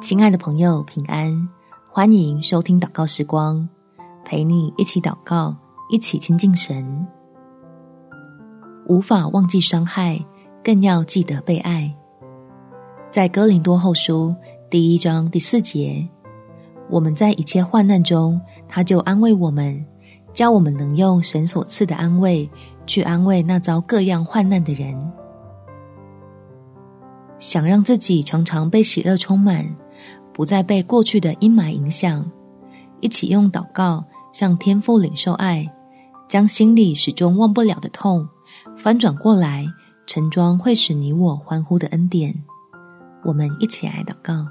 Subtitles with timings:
[0.00, 1.48] 亲爱的朋友，平安！
[1.90, 3.66] 欢迎收听祷告时光，
[4.22, 5.56] 陪你一起祷告，
[5.88, 7.06] 一起亲近神。
[8.86, 10.22] 无法忘记伤害，
[10.62, 11.92] 更要记得被爱。
[13.10, 14.32] 在哥林多后书
[14.70, 16.06] 第一章第四节，
[16.90, 19.84] 我们在一切患难中，他就安慰我们，
[20.34, 22.48] 教我们能用神所赐的安慰，
[22.86, 24.94] 去安慰那遭各样患难的人。
[27.38, 29.64] 想让自己常常被喜乐充满，
[30.32, 32.28] 不再被过去的阴霾影响，
[33.00, 35.70] 一起用祷告向天父领受爱，
[36.28, 38.28] 将心里始终忘不了的痛
[38.76, 39.66] 翻转过来，
[40.06, 42.34] 盛装会使你我欢呼的恩典。
[43.24, 44.46] 我们一起来祷告：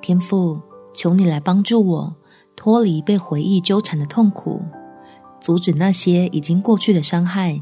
[0.00, 0.60] 天父，
[0.94, 2.16] 求你来帮助我
[2.56, 4.62] 脱离被回忆纠缠的痛苦，
[5.40, 7.60] 阻止那些已经过去的伤害。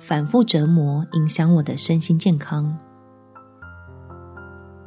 [0.00, 2.76] 反复折磨，影响我的身心健康。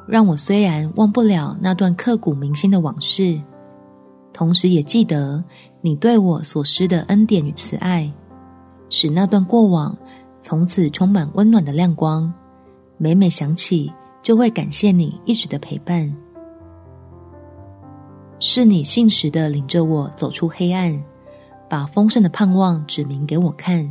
[0.06, 3.40] 让我虽然忘不了那段刻骨铭心的往事，
[4.34, 5.42] 同时也记得
[5.80, 8.12] 你对我所施的恩典与慈爱，
[8.90, 9.96] 使那段过往
[10.40, 12.34] 从此充满温暖的亮光。
[12.98, 16.14] 每每想起，就会感谢你一直的陪伴。
[18.40, 21.02] 是你信实的领着我走出黑暗，
[21.70, 23.90] 把丰盛的盼望指明给我看。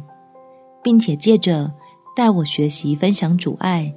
[0.83, 1.73] 并且借着
[2.15, 3.95] 带我学习分享主爱，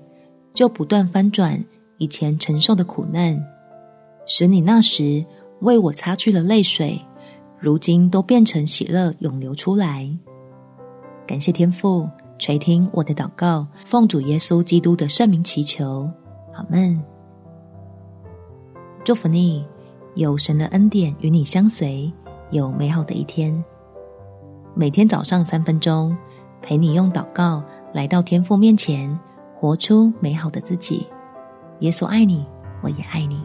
[0.53, 1.63] 就不断翻转
[1.97, 3.37] 以前承受的苦难，
[4.25, 5.25] 使你那时
[5.61, 6.99] 为我擦去了泪水，
[7.59, 10.09] 如今都变成喜乐涌流出来。
[11.27, 16.09] 感谢天父垂听我的祷告，奉主耶稣基督的圣名祈求，
[16.53, 17.01] 阿门。
[19.03, 19.65] 祝福你，
[20.15, 22.11] 有神的恩典与你相随，
[22.51, 23.63] 有美好的一天。
[24.73, 26.15] 每天早上三分钟。
[26.65, 27.63] 陪你用祷告
[27.93, 29.17] 来到天父面前，
[29.55, 31.05] 活出美好的自己。
[31.81, 32.43] 耶稣爱你，
[32.81, 33.39] 我也爱你。